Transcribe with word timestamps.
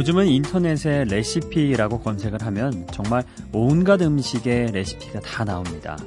요즘은 0.00 0.28
인터넷에 0.28 1.04
레시피라고 1.04 2.00
검색을 2.00 2.40
하면 2.46 2.86
정말 2.90 3.22
온갖 3.52 4.00
음식의 4.00 4.72
레시피가 4.72 5.20
다 5.20 5.44
나옵니다. 5.44 5.98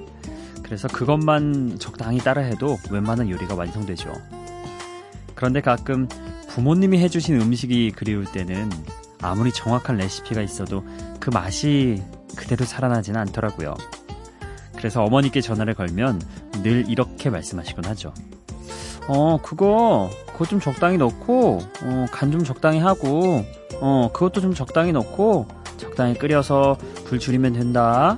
그래서 0.63 0.87
그것만 0.87 1.77
적당히 1.77 2.17
따라해도 2.17 2.79
웬만한 2.89 3.29
요리가 3.29 3.53
완성되죠. 3.53 4.11
그런데 5.35 5.61
가끔 5.61 6.09
부모님이 6.47 6.97
해주신 7.01 7.39
음식이 7.39 7.91
그리울 7.91 8.25
때는 8.25 8.67
아무리 9.21 9.51
정확한 9.51 9.97
레시피가 9.97 10.41
있어도 10.41 10.83
그 11.19 11.29
맛이 11.29 12.01
그대로 12.35 12.65
살아나지는 12.65 13.19
않더라고요. 13.19 13.75
그래서 14.75 15.03
어머니께 15.03 15.39
전화를 15.39 15.75
걸면 15.75 16.19
늘 16.63 16.89
이렇게 16.89 17.29
말씀하시곤 17.29 17.85
하죠. 17.85 18.11
어, 19.07 19.37
그거, 19.39 20.09
그거 20.31 20.45
좀 20.45 20.59
적당히 20.59 20.97
넣고, 20.97 21.59
어, 21.83 22.05
간 22.11 22.31
좀 22.31 22.43
적당히 22.43 22.79
하고, 22.79 23.45
어, 23.81 24.09
그것도 24.13 24.41
좀 24.41 24.53
적당히 24.53 24.91
넣고, 24.91 25.47
적당히 25.77 26.13
끓여서 26.15 26.77
불 27.05 27.19
줄이면 27.19 27.53
된다. 27.53 28.17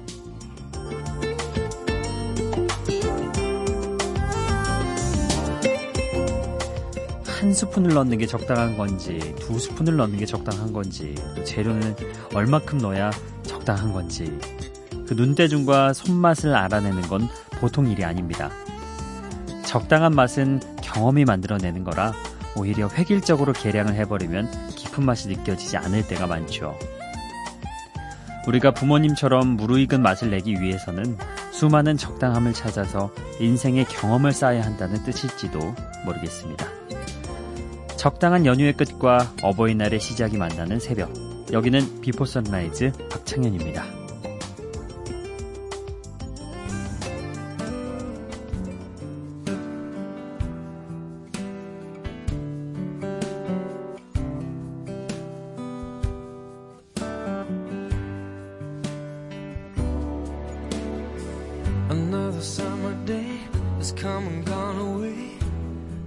한 7.25 7.53
스푼을 7.53 7.93
넣는 7.93 8.17
게 8.17 8.25
적당한 8.25 8.75
건지, 8.75 9.19
두 9.39 9.59
스푼을 9.59 9.95
넣는 9.97 10.17
게 10.17 10.25
적당한 10.25 10.73
건지, 10.73 11.13
또 11.35 11.43
재료는 11.43 11.95
얼마큼 12.33 12.79
넣어야 12.79 13.11
적당한 13.43 13.93
건지, 13.93 14.39
그 15.07 15.13
눈대중과 15.13 15.93
손맛을 15.93 16.55
알아내는 16.55 17.03
건 17.03 17.27
보통 17.59 17.87
일이 17.87 18.03
아닙니다. 18.03 18.49
적당한 19.63 20.15
맛은 20.15 20.59
경험이 20.81 21.25
만들어내는 21.25 21.83
거라 21.83 22.13
오히려 22.55 22.87
획일적으로 22.87 23.53
계량을 23.53 23.95
해버리면 23.95 24.69
깊은 24.75 25.03
맛이 25.03 25.27
느껴지지 25.27 25.77
않을 25.77 26.07
때가 26.07 26.27
많죠. 26.27 26.77
우리가 28.47 28.71
부모님처럼 28.71 29.47
무르익은 29.47 30.01
맛을 30.01 30.29
내기 30.29 30.61
위해서는 30.61 31.17
수많은 31.51 31.97
적당함을 31.97 32.53
찾아서 32.53 33.11
인생의 33.39 33.85
경험을 33.85 34.31
쌓아야 34.31 34.63
한다는 34.63 35.03
뜻일지도 35.03 35.73
모르겠습니다. 36.05 36.65
적당한 37.97 38.45
연휴의 38.45 38.73
끝과 38.73 39.33
어버이날의 39.41 39.99
시작이 39.99 40.37
만나는 40.37 40.79
새벽. 40.79 41.11
여기는 41.51 42.01
Before 42.01 42.25
Sunrise 42.25 42.91
박창현입니다. 43.09 44.04
Has 63.85 63.93
come 63.93 64.25
and 64.27 64.45
gone 64.45 64.79
away. 64.79 65.37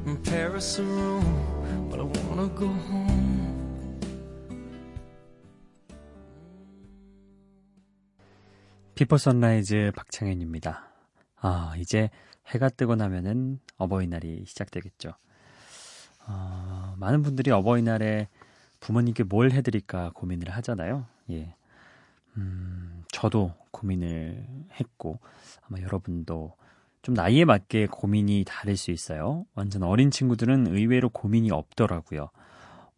From 0.02 0.20
Paris 0.24 0.76
to 0.76 0.82
Rome, 0.82 1.88
but 1.88 2.00
I 2.00 2.06
wanna 2.26 2.48
go 2.56 2.66
home. 2.66 4.00
Before 8.96 9.16
Sunrise 9.16 9.92
박창현입니다. 9.94 10.88
아, 11.36 11.74
이제 11.78 12.10
해가 12.48 12.68
뜨고 12.68 12.96
나면은 12.96 13.60
어버이날이 13.76 14.44
시작되겠죠. 14.44 15.12
어, 16.26 16.96
많은 16.98 17.22
분들이 17.22 17.52
어버이날에 17.52 18.26
부모님께 18.80 19.22
뭘 19.22 19.52
해드릴까 19.52 20.10
고민을 20.14 20.50
하잖아요. 20.50 21.06
예. 21.30 21.54
음, 22.36 23.04
저도 23.12 23.54
고민을 23.70 24.48
했고, 24.80 25.20
아마 25.62 25.80
여러분도 25.80 26.56
좀 27.02 27.14
나이에 27.14 27.44
맞게 27.44 27.86
고민이 27.86 28.44
다를 28.46 28.76
수 28.76 28.90
있어요. 28.90 29.44
완전 29.54 29.82
어린 29.82 30.10
친구들은 30.10 30.66
의외로 30.68 31.08
고민이 31.08 31.50
없더라고요. 31.50 32.30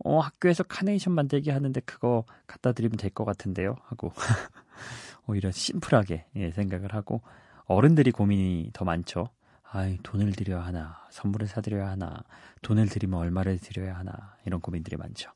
어, 0.02 0.18
학교에서 0.20 0.62
카네이션 0.64 1.12
만들기 1.14 1.50
하는데 1.50 1.78
그거 1.80 2.24
갖다 2.46 2.72
드리면 2.72 2.96
될 2.96 3.10
것 3.10 3.24
같은데요? 3.24 3.76
하고. 3.84 4.12
오히려 5.26 5.50
심플하게 5.50 6.26
예, 6.36 6.50
생각을 6.52 6.94
하고 6.94 7.22
어른들이 7.66 8.10
고민이 8.10 8.70
더 8.72 8.84
많죠. 8.84 9.28
아이, 9.72 9.98
돈을 10.02 10.32
드려야 10.32 10.64
하나, 10.64 10.98
선물을 11.10 11.46
사드려야 11.46 11.90
하나, 11.90 12.24
돈을 12.62 12.88
드리면 12.88 13.20
얼마를 13.20 13.58
드려야 13.58 13.96
하나, 13.96 14.34
이런 14.44 14.60
고민들이 14.60 14.96
많죠. 14.96 15.30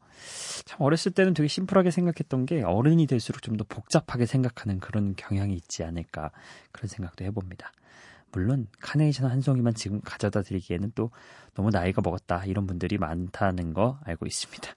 참, 0.64 0.81
어렸을 0.82 1.12
때는 1.12 1.34
되게 1.34 1.46
심플하게 1.46 1.92
생각했던 1.92 2.44
게 2.46 2.62
어른이 2.62 3.06
될수록 3.06 3.42
좀 3.42 3.56
더 3.56 3.64
복잡하게 3.69 4.26
생각하는 4.26 4.81
그런 4.81 5.14
경향이 5.14 5.54
있지 5.54 5.84
않을까, 5.84 6.32
그런 6.72 6.88
생각도 6.88 7.25
해봅니다. 7.25 7.70
물론, 8.34 8.67
카네이션 8.81 9.31
한 9.31 9.41
송이만 9.41 9.75
지금 9.75 10.00
가져다 10.00 10.43
드리기에는 10.43 10.91
또 10.97 11.12
너무 11.55 11.71
나이가 11.71 12.03
먹었다, 12.03 12.45
이런 12.47 12.67
분들이 12.67 12.99
많다는 12.99 13.72
거 13.72 14.00
알고 14.05 14.27
있습니다. 14.27 14.75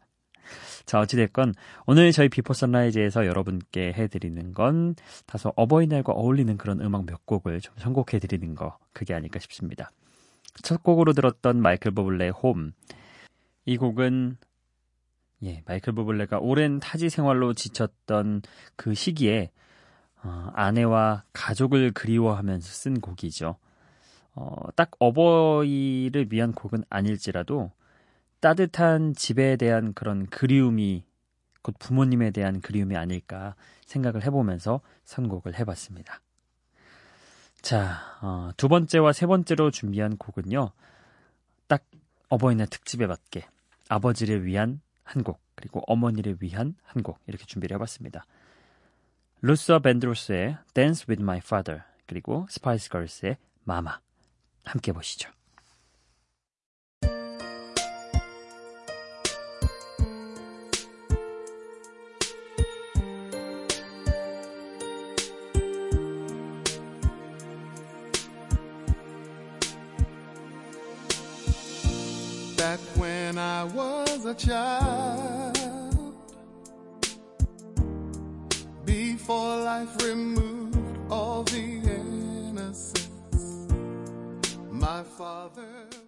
자, 0.86 1.00
어찌됐건, 1.00 1.56
오늘 1.88 2.12
저희 2.12 2.30
Before 2.30 2.54
Sunrise에서 2.54 3.26
여러분께 3.26 3.94
해드리는 3.94 4.54
건 4.54 4.96
다소 5.26 5.52
어버이날과 5.56 6.14
어울리는 6.14 6.56
그런 6.58 6.82
음악 6.82 7.06
몇 7.06 7.26
곡을 7.26 7.60
좀 7.60 7.74
선곡해드리는 7.78 8.54
거, 8.54 8.78
그게 8.94 9.16
아닐까 9.16 9.40
싶습니다. 9.40 9.90
첫 10.62 10.84
곡으로 10.84 11.14
들었던 11.14 11.60
마이클 11.60 11.92
버블레의 11.92 12.32
홈. 12.32 12.74
이 13.66 13.76
곡은, 13.76 14.38
예, 15.44 15.64
마이클 15.66 15.94
버블레가 15.94 16.38
오랜 16.40 16.80
타지 16.80 17.10
생활로 17.10 17.54
지쳤던 17.54 18.44
그 18.76 18.94
시기에, 18.94 19.50
어, 20.28 20.52
아내와 20.54 21.24
가족을 21.32 21.92
그리워하면서 21.92 22.68
쓴 22.68 23.00
곡이죠. 23.00 23.56
어, 24.36 24.56
딱 24.76 24.92
어버이를 25.00 26.28
위한 26.32 26.52
곡은 26.52 26.84
아닐지라도, 26.90 27.72
따뜻한 28.40 29.16
집에 29.16 29.56
대한 29.56 29.94
그런 29.94 30.28
그리움이 30.28 31.04
곧 31.62 31.76
부모님에 31.80 32.32
대한 32.32 32.62
그리움이 32.62 32.96
아닐까 32.96 33.56
생각을 33.86 34.24
해보면서 34.26 34.82
선곡을 35.06 35.58
해봤습니다. 35.58 36.22
자, 37.62 38.00
어, 38.22 38.52
두 38.58 38.68
번째와 38.68 39.14
세 39.14 39.26
번째로 39.26 39.72
준비한 39.72 40.18
곡은요. 40.18 40.72
딱 41.68 41.84
어버이날 42.30 42.68
특집에 42.68 43.08
맞게 43.08 43.48
아버지를 43.90 44.46
위한 44.46 44.82
한 45.04 45.24
곡, 45.24 45.40
그리고 45.56 45.82
어머니를 45.88 46.38
위한 46.42 46.76
한 46.84 47.02
곡 47.02 47.20
이렇게 47.28 47.46
준비를 47.46 47.76
해봤습니다. 47.76 48.26
루서 49.42 49.80
밴드로스의 49.80 50.58
Dance 50.74 51.06
with 51.08 51.22
My 51.22 51.38
Father 51.38 51.84
그리고 52.08 52.48
스파이스 52.50 52.90
걸스의 52.90 53.38
Mama 53.64 54.00
함께 54.64 54.92
보시죠. 54.92 55.30
child. 74.38 74.87
Father 85.18 86.07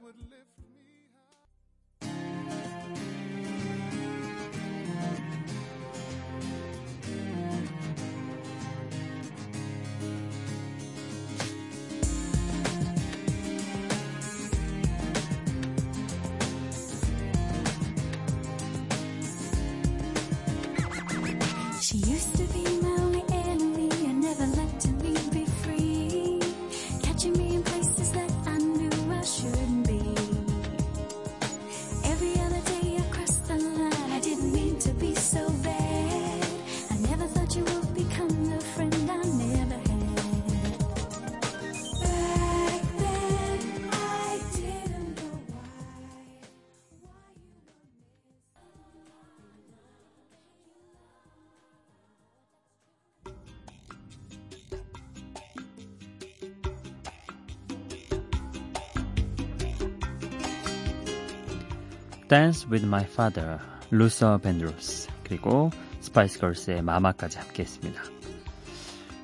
Dance 62.30 62.68
with 62.72 62.86
My 62.86 63.04
Father, 63.04 63.58
루서 63.90 64.38
밴드로스, 64.38 65.10
그리고 65.24 65.72
스파이스 66.00 66.40
걸스의 66.40 66.84
Mama까지 66.84 67.40
함께 67.40 67.64
했습니다. 67.64 68.02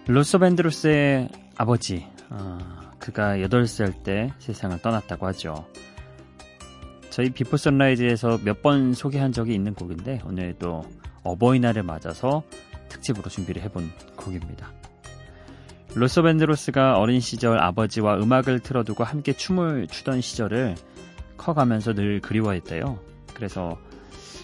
루서 0.07 0.39
밴드로스의 0.39 1.29
아버지, 1.55 2.07
어, 2.31 2.57
그가 2.99 3.37
8살 3.37 4.03
때 4.03 4.33
세상을 4.39 4.81
떠났다고 4.81 5.27
하죠. 5.27 5.67
저희 7.11 7.29
Before 7.29 7.57
Sunrise에서 7.57 8.39
몇 8.43 8.61
번 8.63 8.93
소개한 8.93 9.31
적이 9.31 9.53
있는 9.53 9.75
곡인데 9.75 10.21
오늘도 10.25 10.83
어버이날을 11.23 11.83
맞아서 11.83 12.43
특집으로 12.89 13.29
준비를 13.29 13.61
해본 13.61 13.91
곡입니다. 14.15 14.73
루서 15.93 16.23
밴드로스가 16.23 16.97
어린 16.97 17.19
시절 17.19 17.59
아버지와 17.61 18.15
음악을 18.17 18.59
틀어두고 18.61 19.03
함께 19.03 19.31
춤을 19.31 19.87
추던 19.87 20.21
시절을 20.21 20.75
커가면서 21.37 21.93
늘 21.93 22.19
그리워했대요. 22.21 22.99
그래서 23.33 23.77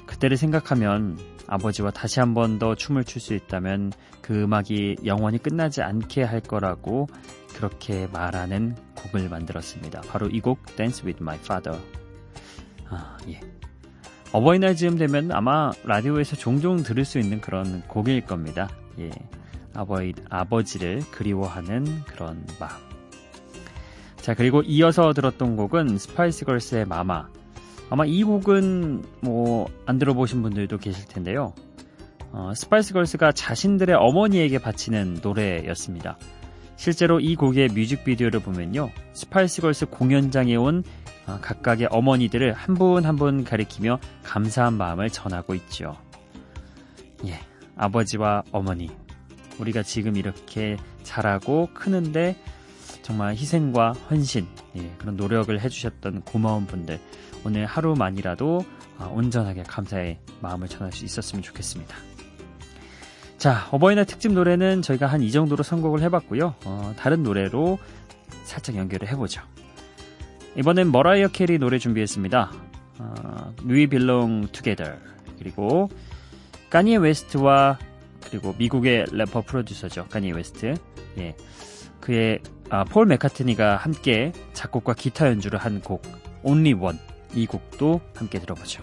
그때를 0.06 0.38
생각하면 0.38 1.18
아버지와 1.48 1.92
다시 1.92 2.20
한 2.20 2.34
번 2.34 2.60
더 2.60 2.76
춤을 2.76 3.04
출 3.06 3.22
수 3.22 3.34
있다면 3.34 3.92
그 4.22 4.44
음악이 4.44 4.98
영원히 5.06 5.38
끝나지 5.38 5.82
않게 5.82 6.24
할 6.24 6.40
거라고 6.42 7.08
그렇게 7.56 8.08
말하는 8.08 8.76
곡을 8.96 9.30
만들었습니다. 9.30 10.02
바로 10.02 10.28
이 10.28 10.40
곡 10.42 10.66
Dance 10.76 11.06
with 11.06 11.22
My 11.22 11.38
Father. 11.38 11.82
아, 12.90 13.18
예. 13.30 13.40
어버이날 14.32 14.76
즈음 14.76 14.98
되면 14.98 15.32
아마 15.32 15.72
라디오에서 15.84 16.36
종종 16.38 16.84
들을 16.84 17.04
수 17.04 17.20
있는 17.20 17.42
그런 17.42 17.82
곡일 17.88 18.22
겁니다. 18.26 18.70
예. 19.00 19.10
아버지, 19.74 20.14
아버지를 20.30 21.02
그리워하는 21.12 21.86
그런 22.06 22.46
마음. 22.60 22.91
자, 24.22 24.34
그리고 24.36 24.62
이어서 24.62 25.14
들었던 25.14 25.56
곡은 25.56 25.98
스파이스 25.98 26.46
걸스의 26.46 26.86
Mama. 26.86 27.28
아마 27.90 28.06
이 28.06 28.24
곡은 28.24 29.04
뭐, 29.22 29.68
안 29.86 29.98
들어보신 29.98 30.42
분들도 30.44 30.78
계실 30.78 31.06
텐데요. 31.08 31.54
어, 32.32 32.54
스파이스 32.56 32.94
걸스가 32.94 33.32
자신들의 33.34 33.96
어머니에게 33.96 34.60
바치는 34.60 35.20
노래였습니다. 35.22 36.18
실제로 36.78 37.20
이 37.20 37.36
곡의 37.36 37.70
뮤직비디오를 37.70 38.40
보면요. 38.40 38.90
스파이스 39.14 39.62
걸스 39.62 39.88
공연장에 39.88 40.56
온 40.56 40.84
어, 41.28 41.38
각각의 41.42 41.88
어머니들을 41.92 42.54
한 42.54 42.76
분 42.76 43.06
한 43.06 43.16
분 43.18 43.44
가리키며 43.44 44.00
감사한 44.24 44.74
마음을 44.76 45.10
전하고 45.10 45.54
있죠. 45.56 45.98
예, 47.26 47.40
아버지와 47.76 48.44
어머니. 48.52 48.90
우리가 49.60 49.84
지금 49.84 50.16
이렇게 50.16 50.78
자라고 51.04 51.70
크는데 51.74 52.36
정말 53.02 53.34
희생과 53.34 53.94
헌신, 54.10 54.48
예, 54.78 54.92
그런 54.98 55.16
노력을 55.18 55.60
해주셨던 55.60 56.22
고마운 56.22 56.68
분들. 56.68 57.00
오늘 57.44 57.66
하루만이라도 57.66 58.64
어, 59.00 59.14
온전하게 59.16 59.64
감사의 59.64 60.20
마음을 60.42 60.68
전할 60.68 60.92
수 60.92 61.06
있었으면 61.06 61.42
좋겠습니다. 61.42 61.96
자, 63.38 63.68
어버이날 63.72 64.06
특집 64.06 64.32
노래는 64.34 64.84
저희가 64.84 65.08
한 65.08 65.24
이 65.24 65.32
정도로 65.32 65.64
선곡을 65.64 66.02
해봤고요. 66.04 66.54
어, 66.66 66.94
다른 66.98 67.24
노래로 67.24 67.80
살짝 68.44 68.76
연결을 68.76 69.08
해보죠. 69.10 69.42
이번엔 70.56 70.92
머라이어 70.92 71.30
캐리 71.30 71.58
노래 71.58 71.80
준비했습니다. 71.80 72.52
어, 73.00 73.54
We 73.68 73.88
Belong 73.88 74.52
Together 74.52 74.98
그리고 75.40 75.90
까니에 76.70 76.98
웨스트와 76.98 77.80
그리고 78.30 78.54
미국의 78.60 79.08
래퍼 79.12 79.42
프로듀서죠. 79.42 80.06
까니에 80.10 80.32
웨스트. 80.34 80.76
예. 81.18 81.36
그의 82.00 82.40
아, 82.74 82.86
폴 82.86 83.06
메카트니가 83.06 83.76
함께 83.76 84.32
작곡과 84.54 84.94
기타 84.94 85.28
연주를 85.28 85.60
한 85.60 85.82
곡 85.82 86.02
Only 86.44 86.74
One 86.74 86.98
이 87.36 87.46
곡도 87.46 88.00
함께 88.16 88.40
들어보죠. 88.40 88.82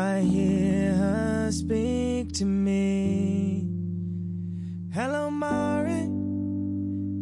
I 0.00 0.20
hear 0.20 0.94
her 0.94 1.52
speak 1.52 2.32
to 2.32 2.46
me. 2.46 3.68
Hello, 4.94 5.30
Mari, 5.30 6.08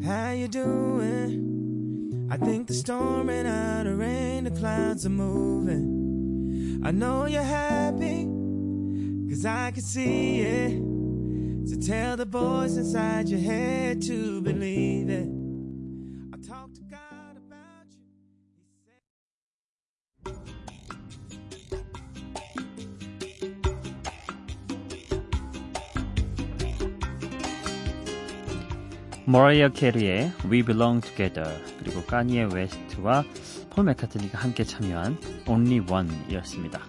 how 0.07 0.31
you 0.31 0.47
doing? 0.47 2.29
I 2.31 2.37
think 2.37 2.69
the 2.69 2.75
storm 2.75 3.27
ran 3.27 3.47
out 3.47 3.89
of 3.89 3.99
rain, 3.99 4.45
the 4.45 4.53
clouds 4.53 5.05
are 5.07 5.11
moving. 5.11 6.81
I 6.85 6.93
know 6.93 7.27
you're 7.27 7.43
happy, 7.43 8.29
cause 9.29 9.45
I 9.45 9.73
can 9.73 9.83
see 9.83 10.43
it. 10.43 10.81
So 11.69 11.81
tell 11.81 12.17
the 12.17 12.27
voice 12.27 12.77
inside 12.77 13.29
your 13.29 13.41
head 13.41 14.03
to 14.03 14.41
believe 14.41 15.11
it. 15.11 15.38
머라이어 29.29 29.69
캐리의 29.69 30.33
We 30.51 30.63
Belong 30.63 31.07
Together 31.07 31.63
그리고 31.79 32.03
까니에 32.03 32.49
웨스트와 32.51 33.25
폴 33.69 33.85
메카트니가 33.85 34.39
함께 34.39 34.65
참여한 34.65 35.19
Only 35.47 35.85
One이었습니다. 35.87 36.81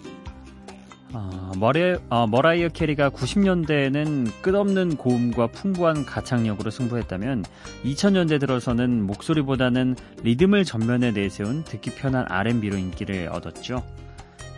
어, 1.11 1.51
머리, 1.57 1.97
어, 2.09 2.27
머라이어 2.27 2.69
캐리가 2.69 3.09
90년대에는 3.09 4.41
끝없는 4.41 4.95
고음과 4.95 5.47
풍부한 5.47 6.05
가창력으로 6.05 6.71
승부했다면 6.71 7.43
2000년대 7.83 8.39
들어서는 8.39 9.05
목소리보다는 9.05 9.97
리듬을 10.23 10.63
전면에 10.63 11.11
내세운 11.11 11.65
듣기 11.65 11.89
편한 11.95 12.25
R&B로 12.29 12.77
인기를 12.77 13.27
얻었죠. 13.33 13.83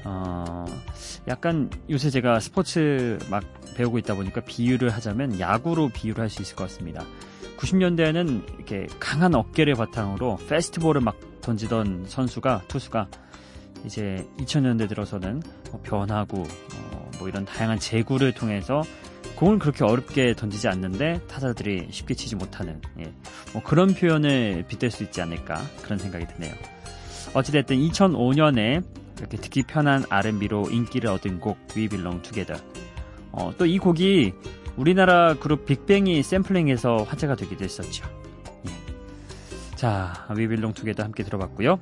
어, 0.04 0.66
약간 1.28 1.72
요새 1.90 2.12
제가 2.12 2.40
스포츠 2.42 3.18
막 3.32 3.44
배우고 3.76 3.98
있다 3.98 4.14
보니까 4.14 4.42
비유를 4.42 4.92
하자면 4.92 5.40
야구로 5.40 5.90
비유를 5.90 6.22
할 6.22 6.30
수 6.30 6.44
있을 6.44 6.56
것 6.56 6.66
같습니다. 6.66 7.04
90년대에는 7.62 8.56
이렇게 8.56 8.88
강한 9.00 9.36
어깨를 9.36 9.76
바탕으로 9.76 10.38
페스티벌을 10.50 11.02
막 11.02 11.16
던지던 11.42 12.06
선수가 12.08 12.64
투수가 12.68 13.08
이제 13.86 14.28
2000년대 14.40 14.90
들어서는 14.90 15.42
뭐 15.72 15.80
변하고 15.84 16.40
어, 16.42 17.12
뭐 17.20 17.30
이런 17.30 17.46
다양한 17.46 17.80
제구를 17.80 18.32
통해서 18.34 18.82
공을 19.36 19.60
그렇게 19.60 19.84
어렵게 19.84 20.34
던지지 20.36 20.68
않는데 20.68 21.22
타자들이 21.28 21.88
쉽게 21.90 22.14
치지 22.14 22.36
못하는 22.36 22.80
예, 23.00 23.12
뭐 23.54 23.62
그런 23.64 23.94
표현을 23.94 24.66
빗댈 24.68 24.92
수 24.92 25.04
있지 25.04 25.22
않을까 25.22 25.62
그런 25.84 25.98
생각이 25.98 26.28
드네요. 26.28 26.54
어찌됐든 27.34 27.78
2005년에 27.78 28.84
이렇게 29.18 29.38
듣기 29.38 29.64
편한 29.64 30.04
R&B로 30.10 30.70
인기를 30.70 31.10
얻은 31.10 31.40
곡 31.40 31.58
We 31.76 31.88
Belong 31.88 32.22
Together. 32.24 32.64
어, 33.32 33.52
또 33.58 33.66
이 33.66 33.78
곡이 33.78 34.34
우리나라 34.78 35.36
그룹 35.36 35.66
빅뱅이 35.66 36.24
샘플링해서 36.24 36.98
화제가 37.04 37.36
되기도 37.36 37.64
했었죠. 37.64 38.06
예. 38.68 39.76
자, 39.76 40.26
Belong 40.36 40.74
Together 40.74 41.04
함께 41.04 41.24
들어봤고요. 41.24 41.80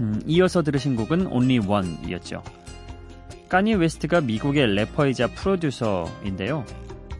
음, 0.00 0.20
이어서 0.26 0.62
들으신 0.62 0.96
곡은 0.96 1.28
Only 1.28 1.66
One이었죠. 1.66 2.42
칸예 3.48 3.74
웨스트가 3.74 4.20
미국의 4.20 4.74
래퍼이자 4.74 5.28
프로듀서인데요. 5.28 6.64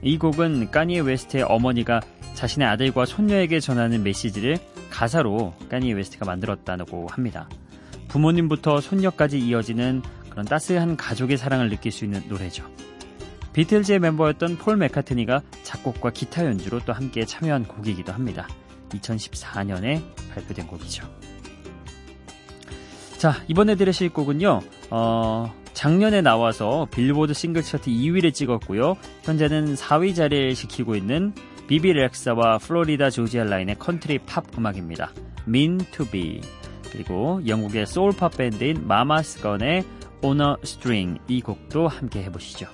이 0.02 0.18
곡은 0.18 0.70
칸예 0.70 1.00
웨스트의 1.00 1.44
어머니가 1.44 2.00
자신의 2.34 2.68
아들과 2.68 3.06
손녀에게 3.06 3.60
전하는 3.60 4.02
메시지를 4.02 4.58
가사로 4.90 5.54
칸예 5.70 5.92
웨스트가 5.94 6.26
만들었다고 6.26 7.08
합니다. 7.08 7.48
부모님부터 8.08 8.80
손녀까지 8.80 9.38
이어지는 9.38 10.02
그런 10.30 10.44
따스한 10.44 10.96
가족의 10.96 11.38
사랑을 11.38 11.70
느낄 11.70 11.92
수 11.92 12.04
있는 12.04 12.22
노래죠. 12.28 12.64
비틀즈의 13.56 14.00
멤버였던 14.00 14.58
폴 14.58 14.76
맥카트니가 14.76 15.40
작곡과 15.62 16.10
기타 16.10 16.44
연주로 16.44 16.78
또 16.80 16.92
함께 16.92 17.24
참여한 17.24 17.64
곡이기도 17.64 18.12
합니다. 18.12 18.46
2014년에 18.90 20.02
발표된 20.34 20.66
곡이죠. 20.66 21.08
자, 23.16 23.42
이번에 23.48 23.74
들으실 23.76 24.10
곡은요, 24.10 24.60
어, 24.90 25.54
작년에 25.72 26.20
나와서 26.20 26.86
빌보드 26.90 27.32
싱글 27.32 27.62
차트 27.62 27.90
2위를 27.90 28.34
찍었고요. 28.34 28.98
현재는 29.22 29.74
4위 29.74 30.14
자리를 30.14 30.54
지키고 30.54 30.94
있는 30.94 31.32
비비 31.66 31.94
렉사와 31.94 32.58
플로리다 32.58 33.08
조지아 33.08 33.44
라인의 33.44 33.78
컨트리 33.78 34.18
팝 34.26 34.44
음악입니다. 34.56 35.12
Mean 35.48 35.78
to 35.92 36.04
Be. 36.04 36.42
그리고 36.92 37.40
영국의 37.46 37.86
소울 37.86 38.12
팝 38.12 38.36
밴드인 38.36 38.86
마마스 38.86 39.40
건의 39.40 39.82
On 40.22 40.42
a 40.42 40.56
String 40.62 41.18
이 41.26 41.40
곡도 41.40 41.88
함께 41.88 42.22
해보시죠. 42.24 42.68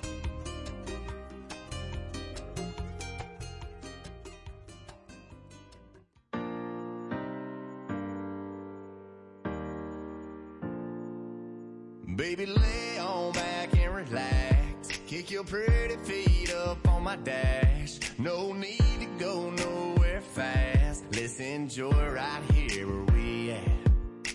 Baby, 12.15 12.45
lay 12.45 12.99
on 12.99 13.31
back 13.31 13.75
and 13.75 13.95
relax. 13.95 14.87
Kick 15.07 15.31
your 15.31 15.43
pretty 15.43 15.95
feet 16.03 16.53
up 16.53 16.87
on 16.87 17.01
my 17.03 17.15
dash. 17.15 17.97
No 18.19 18.53
need 18.53 18.99
to 18.99 19.07
go 19.17 19.49
nowhere 19.49 20.21
fast. 20.21 21.05
Let's 21.11 21.39
enjoy 21.39 21.89
right 21.89 22.41
here 22.51 22.87
where 22.87 23.15
we 23.15 23.51
at. 23.51 23.87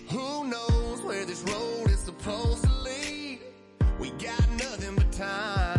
Who 0.09 0.47
knows 0.47 1.01
where 1.03 1.23
this 1.23 1.41
road 1.43 1.89
is 1.89 1.99
supposed 1.99 2.63
to 2.65 2.71
lead? 2.81 3.39
We 3.97 4.09
got 4.11 4.49
nothing 4.49 4.95
but 4.95 5.11
time. 5.13 5.78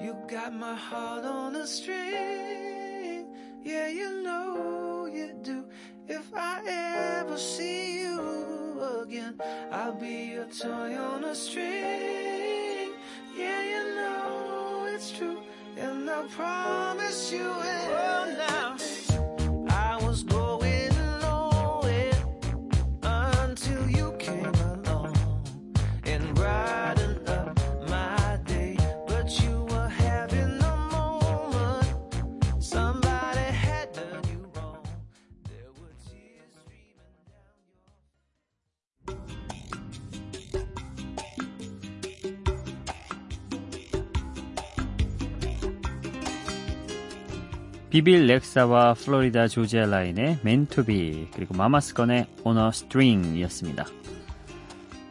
You 0.00 0.16
got 0.26 0.52
my 0.52 0.74
heart 0.74 1.24
on 1.24 1.56
a 1.56 1.66
string. 1.66 3.26
Yeah, 3.62 3.88
you 3.88 4.22
know 4.22 5.06
you 5.06 5.34
do. 5.42 5.64
If 6.08 6.32
I 6.34 6.62
ever 6.66 7.38
see 7.38 8.00
you 8.00 9.02
again, 9.02 9.40
I'll 9.70 9.94
be 9.94 10.32
your 10.34 10.46
toy 10.46 10.96
on 10.96 11.24
a 11.24 11.34
string. 11.34 12.92
Yeah, 13.36 13.62
you 13.62 13.94
know 13.94 14.86
it's 14.92 15.12
true. 15.12 15.42
And 15.76 16.10
I 16.10 16.26
promise 16.28 17.32
you 17.32 17.46
it. 17.46 17.88
Oh, 17.90 18.34
now. 18.38 18.81
비비 47.92 48.26
렉사와 48.26 48.94
플로리다 48.94 49.48
조지아 49.48 49.84
라인의 49.84 50.38
Meant 50.40 50.89
to 50.89 51.08
Be 51.08 51.28
그리고 51.34 51.52
마마스건의 51.52 52.26
On 52.42 52.72
a 52.72 52.77
String이었습니다. 52.77 53.84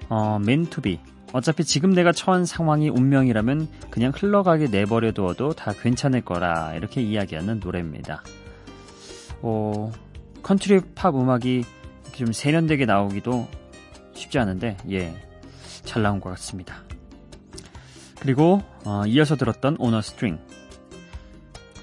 어, 0.10 0.40
Meant 0.40 0.73
to 0.73 0.87
Be 0.87 1.00
어차피 1.32 1.64
지금 1.64 1.94
내가 1.94 2.12
처한 2.12 2.44
상황이 2.44 2.90
운명이라면 2.90 3.68
그냥 3.92 4.12
흘러가게 4.16 4.66
내버려 4.66 5.12
두어도 5.12 5.54
다 5.54 5.74
괜찮을 5.80 6.22
거라 6.22 6.74
이렇게 6.74 7.04
이야기하는 7.04 7.60
노래입니다. 7.60 8.24
어, 9.44 9.92
컨트리 10.42 10.82
팝 10.96 11.16
음악이 11.16 11.64
좀 12.14 12.34
세련되게 12.34 12.88
나오기도 12.88 13.48
쉽지 14.16 14.40
않은데 14.40 14.78
예, 14.90 15.14
잘 15.84 16.02
나온 16.02 16.20
것 16.20 16.32
같습니다. 16.32 16.78
그리고 18.20 18.64
어, 18.86 19.04
이어서 19.06 19.36
들었던 19.36 19.76
On 19.78 20.02
a 20.02 20.07
String 20.07 20.40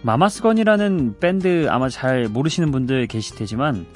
마마스건이라는 0.03 1.19
밴드 1.19 1.69
아마 1.69 1.89
잘 1.89 2.29
모르시는 2.29 2.71
분들 2.71 3.07
계실 3.07 3.37
테지만 3.37 3.87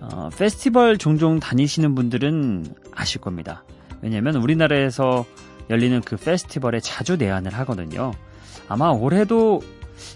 어, 0.00 0.28
페스티벌 0.36 0.98
종종 0.98 1.38
다니시는 1.38 1.94
분들은 1.94 2.66
아실 2.92 3.20
겁니다. 3.20 3.64
왜냐면 4.02 4.36
우리나라에서 4.36 5.26
열리는 5.68 6.00
그 6.00 6.16
페스티벌에 6.16 6.80
자주 6.80 7.16
내한을 7.16 7.54
하거든요. 7.58 8.12
아마 8.68 8.88
올해도 8.90 9.60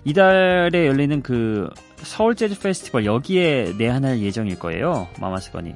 이달에 0.05 0.87
열리는 0.87 1.23
그 1.23 1.69
서울 1.99 2.35
재즈 2.35 2.59
페스티벌 2.59 3.05
여기에 3.05 3.75
내한할 3.79 4.21
예정일 4.21 4.59
거예요. 4.59 5.09
마마스건이. 5.21 5.75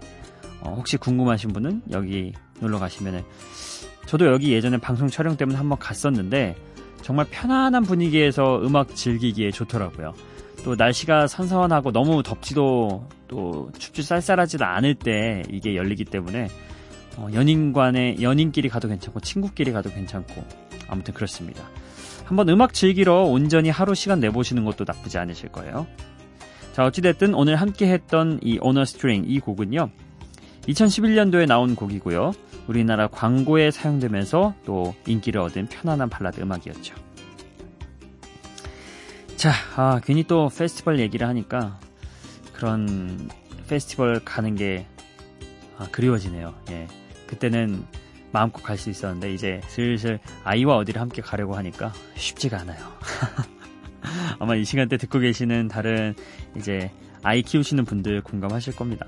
어, 0.63 0.75
혹시 0.77 0.97
궁금하신 0.97 1.53
분은 1.53 1.83
여기 1.93 2.33
놀러 2.61 2.79
가시면은 2.79 3.23
저도 4.07 4.27
여기 4.27 4.53
예전에 4.53 4.79
방송 4.79 5.09
촬영 5.09 5.37
때문에 5.37 5.59
한번 5.59 5.79
갔었는데 5.79 6.57
정말 7.03 7.27
편안한 7.31 7.85
분위기에서 7.85 8.61
음악 8.63 8.95
즐기기에 8.95 9.51
좋더라고요. 9.51 10.15
또 10.65 10.75
날씨가 10.75 11.27
선선하고 11.27 11.93
너무 11.93 12.23
덥지도 12.23 13.07
또 13.29 13.71
춥지 13.79 14.03
쌀쌀하지도 14.03 14.65
않을 14.65 14.95
때 14.95 15.43
이게 15.51 15.77
열리기 15.77 16.05
때문에 16.05 16.49
어, 17.17 17.29
연인간에 17.33 18.17
연인끼리 18.21 18.69
가도 18.69 18.89
괜찮고 18.89 19.21
친구끼리 19.21 19.73
가도 19.73 19.91
괜찮고 19.91 20.45
아무튼 20.89 21.15
그렇습니다. 21.15 21.63
한번 22.25 22.49
음악 22.49 22.75
즐기러 22.75 23.23
온전히 23.23 23.71
하루 23.71 23.95
시간 23.95 24.21
내보시는 24.21 24.65
것도 24.65 24.85
나쁘지 24.87 25.19
않으실 25.19 25.51
거예요. 25.51 25.87
자 26.73 26.85
어찌됐든 26.85 27.35
오늘 27.35 27.57
함께 27.57 27.89
했던 27.93 28.39
이 28.43 28.59
On 28.61 28.85
a 28.85 28.91
String 28.91 29.25
이 29.27 29.41
곡은요. 29.41 29.91
2011년도에 30.69 31.47
나온 31.47 31.75
곡이고요. 31.75 32.33
우리나라 32.69 33.09
광고에 33.09 33.71
사용되면서 33.71 34.55
또 34.65 34.95
인기를 35.07 35.41
얻은 35.41 35.67
편안한 35.67 36.09
발라드 36.09 36.41
음악이었죠. 36.41 36.95
자, 39.37 39.53
아, 39.77 40.01
괜히 40.05 40.25
또 40.25 40.49
페스티벌 40.49 40.99
얘기를 40.99 41.27
하니까 41.27 41.79
그런 42.53 43.29
페스티벌 43.69 44.21
가는 44.25 44.55
게 44.55 44.87
아, 45.77 45.87
그리워지네요. 45.91 46.55
예. 46.71 46.89
그때는 47.27 47.85
마음껏 48.33 48.63
갈 48.63 48.77
수 48.77 48.91
있었는데 48.91 49.33
이제 49.33 49.61
슬슬 49.69 50.19
아이와 50.45 50.77
어디를 50.77 51.01
함께 51.01 51.23
가려고 51.23 51.57
하니까 51.57 51.93
쉽지가 52.17 52.61
않아요. 52.61 52.79
아마 54.39 54.55
이 54.55 54.65
시간대 54.65 54.97
듣고 54.97 55.19
계시는 55.19 55.69
다른 55.69 56.15
이제 56.57 56.91
아이 57.23 57.43
키우시는 57.43 57.85
분들 57.85 58.23
공감하실 58.23 58.77
겁니다. 58.77 59.07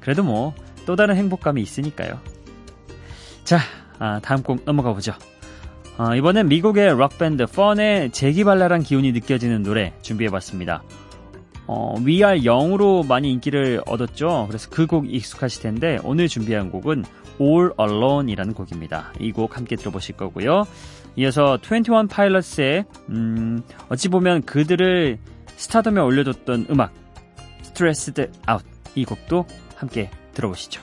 그래도 0.00 0.22
뭐 0.22 0.54
또 0.86 0.96
다른 0.96 1.16
행복감이 1.16 1.62
있으니까요. 1.62 2.20
자, 3.44 3.58
아, 3.98 4.20
다음 4.22 4.42
곡 4.42 4.64
넘어가 4.64 4.92
보죠. 4.92 5.12
아, 5.96 6.14
이번엔 6.16 6.48
미국의 6.48 6.94
록밴드 6.96 7.46
펀의 7.46 8.10
재기발랄한 8.10 8.82
기운이 8.82 9.12
느껴지는 9.12 9.62
노래 9.62 9.92
준비해봤습니다. 10.02 10.82
어, 11.66 11.94
Are 12.06 12.46
Young으로 12.46 13.04
많이 13.04 13.30
인기를 13.32 13.82
얻었죠. 13.86 14.46
그래서 14.48 14.68
그 14.70 14.86
곡 14.86 15.12
익숙하실 15.12 15.62
텐데 15.62 15.98
오늘 16.04 16.28
준비한 16.28 16.70
곡은 16.70 17.04
All 17.40 17.70
Alone이라는 17.78 18.54
곡입니다. 18.54 19.12
이 19.20 19.32
곡 19.32 19.56
함께 19.56 19.76
들어보실 19.76 20.16
거고요. 20.16 20.66
이어서 21.16 21.58
21 21.62 22.08
Pilots의 22.08 22.84
음, 23.10 23.62
어찌 23.88 24.08
보면 24.08 24.42
그들을 24.42 25.18
스타덤에 25.56 26.00
올려줬던 26.00 26.66
음악 26.70 26.92
Stressed 27.62 28.20
Out 28.50 28.64
이 28.96 29.04
곡도 29.04 29.46
함께 29.76 30.10
들어보시죠. 30.34 30.82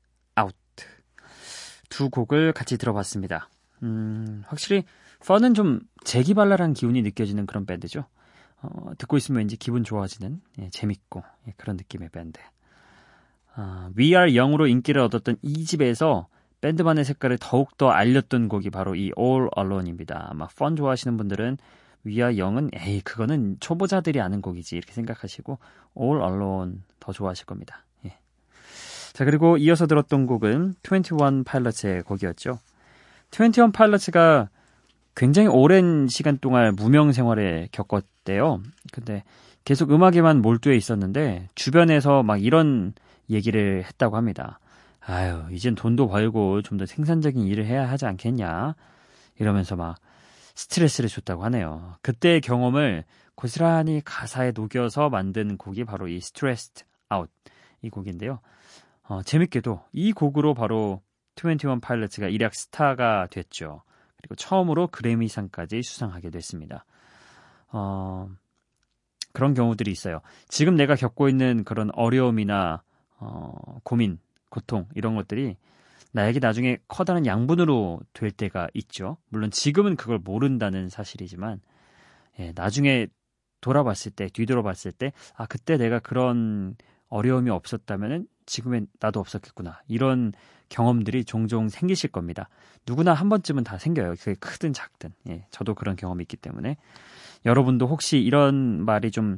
두 1.91 2.09
곡을 2.09 2.53
같이 2.53 2.77
들어봤습니다. 2.77 3.49
음, 3.83 4.43
확실히 4.47 4.85
펀은 5.27 5.53
좀 5.53 5.81
재기발랄한 6.03 6.73
기운이 6.73 7.03
느껴지는 7.03 7.45
그런 7.45 7.67
밴드죠. 7.67 8.05
어, 8.61 8.91
듣고 8.97 9.17
있으면 9.17 9.39
왠지 9.39 9.57
기분 9.57 9.83
좋아지는 9.83 10.41
예, 10.59 10.69
재밌고 10.69 11.21
예, 11.47 11.53
그런 11.57 11.77
느낌의 11.77 12.09
밴드. 12.09 12.39
아, 13.53 13.89
We 13.97 14.15
Are 14.15 14.35
Young으로 14.35 14.67
인기를 14.67 15.01
얻었던 15.01 15.37
이 15.41 15.65
집에서 15.65 16.27
밴드만의 16.61 17.03
색깔을 17.03 17.37
더욱더 17.39 17.89
알렸던 17.89 18.47
곡이 18.47 18.69
바로 18.69 18.95
이 18.95 19.11
All 19.19 19.49
Alone입니다. 19.55 20.27
아마 20.29 20.47
펀 20.47 20.75
좋아하시는 20.75 21.17
분들은 21.17 21.57
We 22.05 22.15
Are 22.21 22.39
Young은 22.39 22.71
에이 22.73 23.01
그거는 23.01 23.57
초보자들이 23.59 24.21
아는 24.21 24.41
곡이지 24.41 24.77
이렇게 24.77 24.93
생각하시고 24.93 25.59
All 25.99 26.21
Alone 26.21 26.81
더 26.99 27.11
좋아하실 27.11 27.47
겁니다. 27.47 27.83
예. 29.11 29.17
자 29.17 29.25
그리고 29.25 29.57
이어서 29.57 29.87
들었던 29.87 30.25
곡은 30.25 30.75
21 30.83 31.43
Pilots의 31.43 32.03
곡이었죠. 32.03 32.59
21 33.31 33.71
Pilots가 33.71 34.49
굉장히 35.15 35.47
오랜 35.47 36.07
시간 36.07 36.37
동안 36.37 36.75
무명 36.75 37.11
생활에 37.11 37.67
겪었대요. 37.71 38.61
근데 38.91 39.23
계속 39.65 39.91
음악에만 39.91 40.41
몰두해 40.41 40.75
있었는데 40.75 41.49
주변에서 41.55 42.23
막 42.23 42.41
이런 42.41 42.93
얘기를 43.29 43.83
했다고 43.85 44.17
합니다. 44.17 44.59
아유, 45.05 45.43
이젠 45.51 45.75
돈도 45.75 46.07
벌고 46.07 46.61
좀 46.61 46.77
더 46.77 46.85
생산적인 46.85 47.43
일을 47.43 47.65
해야 47.65 47.89
하지 47.89 48.05
않겠냐? 48.05 48.75
이러면서 49.39 49.75
막 49.75 49.97
스트레스를 50.55 51.09
줬다고 51.09 51.43
하네요. 51.45 51.95
그때의 52.01 52.41
경험을 52.41 53.03
고스란히 53.35 54.01
가사에 54.05 54.51
녹여서 54.51 55.09
만든 55.09 55.57
곡이 55.57 55.85
바로 55.85 56.07
이 56.07 56.17
Stressed 56.17 56.85
Out 57.13 57.31
이 57.81 57.89
곡인데요. 57.89 58.39
어, 59.11 59.21
재밌게도 59.23 59.83
이 59.91 60.13
곡으로 60.13 60.53
바로 60.53 61.01
21 61.35 61.81
파일럿가 61.81 62.29
일약 62.29 62.55
스타가 62.55 63.27
됐죠. 63.29 63.81
그리고 64.15 64.35
처음으로 64.35 64.87
그래미상까지 64.87 65.81
수상하게 65.83 66.29
됐습니다. 66.29 66.85
어, 67.73 68.29
그런 69.33 69.53
경우들이 69.53 69.91
있어요. 69.91 70.21
지금 70.47 70.77
내가 70.77 70.95
겪고 70.95 71.27
있는 71.27 71.65
그런 71.65 71.89
어려움이나 71.93 72.83
어, 73.17 73.79
고민, 73.83 74.17
고통 74.49 74.87
이런 74.95 75.17
것들이 75.17 75.57
나에게 76.13 76.39
나중에 76.39 76.77
커다란 76.87 77.25
양분으로 77.25 77.99
될 78.13 78.31
때가 78.31 78.69
있죠. 78.75 79.17
물론 79.27 79.51
지금은 79.51 79.97
그걸 79.97 80.19
모른다는 80.19 80.87
사실이지만 80.87 81.59
예, 82.39 82.53
나중에 82.55 83.07
돌아봤을 83.59 84.13
때, 84.15 84.29
뒤돌아봤을 84.29 84.93
때, 84.93 85.11
아 85.35 85.45
그때 85.47 85.75
내가 85.75 85.99
그런 85.99 86.77
어려움이 87.11 87.51
없었다면은 87.51 88.25
지금의 88.47 88.87
나도 88.99 89.19
없었겠구나. 89.19 89.81
이런 89.87 90.33
경험들이 90.69 91.25
종종 91.25 91.69
생기실 91.69 92.11
겁니다. 92.11 92.49
누구나 92.87 93.13
한 93.13 93.29
번쯤은 93.29 93.63
다 93.63 93.77
생겨요. 93.77 94.15
그게 94.17 94.33
크든 94.35 94.73
작든. 94.73 95.13
예, 95.29 95.45
저도 95.51 95.75
그런 95.75 95.95
경험이 95.95 96.23
있기 96.23 96.37
때문에 96.37 96.77
여러분도 97.45 97.85
혹시 97.85 98.17
이런 98.17 98.83
말이 98.83 99.11
좀 99.11 99.37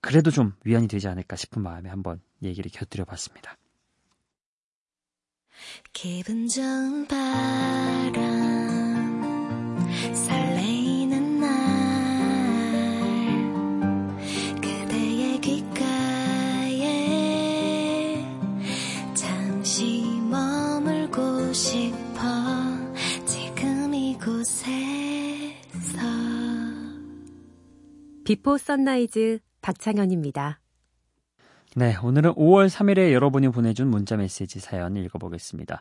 그래도 0.00 0.30
좀 0.30 0.52
위안이 0.64 0.88
되지 0.88 1.08
않을까 1.08 1.36
싶은 1.36 1.62
마음에 1.62 1.88
한번 1.88 2.20
얘기를 2.42 2.70
곁들여 2.70 3.04
봤습니다. 3.04 3.56
기분 5.92 6.48
좋은 6.48 7.06
바람 7.06 8.16
설레이는 10.12 11.05
Before 28.26 28.58
Sunrise 28.58 29.38
박창현입니다. 29.62 30.58
네, 31.76 31.96
오늘은 32.02 32.32
5월 32.32 32.68
3일에 32.68 33.12
여러분이 33.12 33.50
보내준 33.50 33.86
문자 33.86 34.16
메시지 34.16 34.58
사연 34.58 34.96
읽어보겠습니다. 34.96 35.80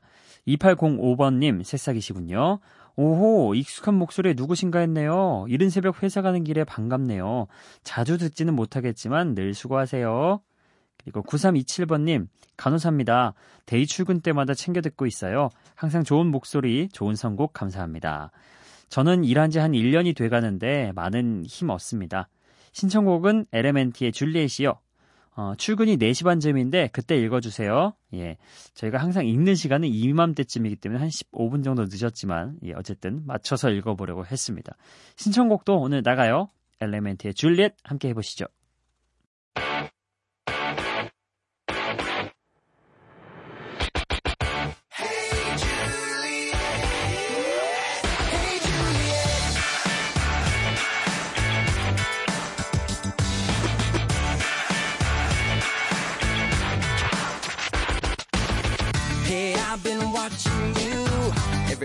2805번님, 0.49 1.63
새싹이시군요. 1.63 2.59
오호, 2.97 3.55
익숙한 3.55 3.95
목소리 3.95 4.35
누구신가 4.35 4.77
했네요. 4.77 5.47
이른 5.49 5.71
새벽 5.71 6.03
회사 6.03 6.21
가는 6.21 6.43
길에 6.43 6.63
반갑네요. 6.63 7.47
자주 7.81 8.19
듣지는 8.19 8.53
못하겠지만 8.53 9.33
늘 9.33 9.55
수고하세요. 9.55 10.39
그리고 11.03 11.23
9327번님, 11.23 12.27
간호사입니다. 12.57 13.33
day 13.65 13.87
출근 13.87 14.21
때마다 14.21 14.53
챙겨 14.53 14.81
듣고 14.81 15.07
있어요. 15.07 15.49
항상 15.73 16.03
좋은 16.03 16.27
목소리, 16.27 16.89
좋은 16.89 17.15
선곡 17.15 17.53
감사합니다. 17.53 18.29
저는 18.89 19.23
일한 19.23 19.49
지 19.49 19.59
한 19.59 19.71
1년이 19.71 20.15
돼 20.15 20.29
가는데 20.29 20.91
많은 20.95 21.43
힘 21.47 21.69
얻습니다. 21.69 22.29
신청곡은 22.73 23.45
LMNT의 23.51 24.11
Juliet이요. 24.11 24.79
어, 25.37 25.53
출근이 25.57 25.97
4시 25.97 26.23
반쯤인데 26.23 26.89
그때 26.93 27.17
읽어주세요. 27.17 27.93
예. 28.13 28.37
저희가 28.73 28.99
항상 28.99 29.25
읽는 29.27 29.55
시간은 29.55 29.89
이맘때쯤이기 29.89 30.77
때문에 30.77 30.99
한 31.01 31.09
15분 31.09 31.63
정도 31.63 31.85
늦었지만 31.89 32.57
예, 32.63 32.73
어쨌든 32.73 33.21
맞춰서 33.25 33.69
읽어보려고 33.69 34.25
했습니다. 34.25 34.75
신청곡도 35.17 35.77
오늘 35.77 36.01
나가요. 36.03 36.47
엘레멘트의 36.79 37.33
줄리엣 37.33 37.75
함께 37.83 38.09
해보시죠. 38.09 38.45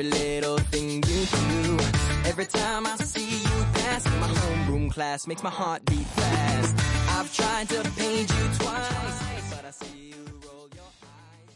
Every 0.00 0.12
little 0.12 0.56
thing 0.72 1.02
you 1.04 1.26
do. 1.28 1.76
Every 2.24 2.46
time 2.46 2.86
I 2.86 2.96
see 3.04 3.42
you 3.44 3.64
pass 3.74 4.06
my 4.06 4.28
homeroom 4.28 4.90
class, 4.90 5.26
makes 5.26 5.42
my 5.42 5.50
heart 5.50 5.84
beat 5.84 6.06
fast. 6.16 6.74
I've 7.10 7.30
tried 7.30 7.68
to 7.68 7.82
page 8.00 8.32
you 8.32 8.46
twice, 8.56 9.50
but 9.50 9.64
I 9.66 9.70
see 9.70 10.14
you 10.16 10.24
roll 10.40 10.70
your 10.72 10.88
eyes. 11.04 11.52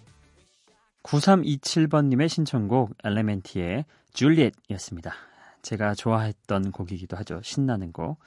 9327번님의 1.04 2.28
신청곡 2.28 2.92
엘레멘티의 3.02 3.86
줄리엣이었습니다. 4.12 5.14
제가 5.62 5.94
좋아했던 5.94 6.72
곡이기도 6.72 7.16
하죠. 7.16 7.40
신나는 7.42 7.92
곡. 7.92 8.18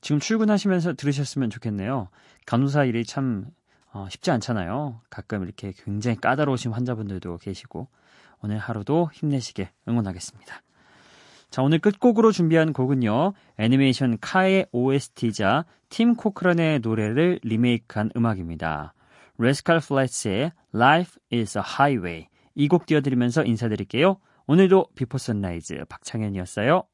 지금 0.00 0.18
출근하시면서 0.18 0.94
들으셨으면 0.94 1.48
좋겠네요. 1.48 2.08
간호사 2.44 2.86
일이 2.86 3.04
참 3.04 3.46
어, 3.92 4.08
쉽지 4.10 4.32
않잖아요. 4.32 5.00
가끔 5.10 5.44
이렇게 5.44 5.72
굉장히 5.84 6.16
까다로우신 6.16 6.72
환자분들도 6.72 7.38
계시고 7.38 7.86
오늘 8.42 8.58
하루도 8.58 9.10
힘내시게 9.12 9.70
응원하겠습니다. 9.88 10.62
자, 11.50 11.62
오늘 11.62 11.78
끝곡으로 11.80 12.30
준비한 12.32 12.72
곡은요. 12.72 13.32
애니메이션 13.58 14.18
카의 14.20 14.66
OST자 14.72 15.64
톰 15.88 16.14
코크런의 16.14 16.80
노래를 16.80 17.40
리메이크한 17.42 18.10
음악입니다. 18.16 18.94
레스칼 19.38 19.80
플랫스의 19.80 20.52
Life 20.74 21.20
is 21.32 21.58
a 21.58 21.64
Highway 21.66 22.28
이 22.54 22.68
곡 22.68 22.86
띄워드리면서 22.86 23.44
인사드릴게요. 23.44 24.18
오늘도 24.46 24.86
Before 24.94 25.18
Sunrise 25.18 25.84
박창현이었어요. 25.88 26.84